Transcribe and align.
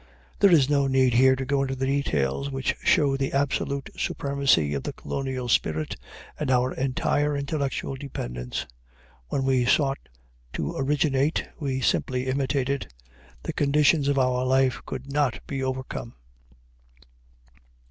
There 0.39 0.49
is 0.51 0.67
no 0.67 0.87
need 0.87 1.13
here 1.13 1.35
to 1.35 1.45
go 1.45 1.61
into 1.61 1.75
the 1.75 1.85
details 1.85 2.49
which 2.49 2.75
show 2.81 3.15
the 3.15 3.33
absolute 3.33 3.91
supremacy 3.95 4.73
of 4.73 4.81
the 4.81 4.93
colonial 4.93 5.47
spirit 5.47 5.95
and 6.39 6.49
our 6.49 6.73
entire 6.73 7.37
intellectual 7.37 7.93
dependence. 7.95 8.65
When 9.27 9.43
we 9.45 9.63
sought 9.63 9.99
to 10.53 10.75
originate, 10.75 11.47
we 11.59 11.81
simply 11.81 12.25
imitated. 12.25 12.91
The 13.43 13.53
conditions 13.53 14.07
of 14.07 14.17
our 14.17 14.43
life 14.43 14.81
could 14.87 15.13
not 15.13 15.39
be 15.45 15.61
overcome. 15.61 16.15